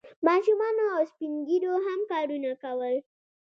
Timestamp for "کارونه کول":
2.11-2.95